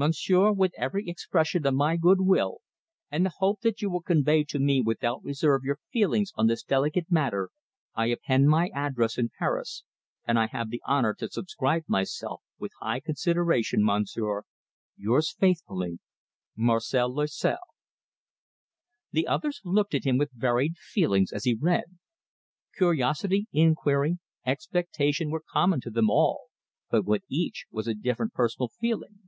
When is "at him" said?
19.96-20.16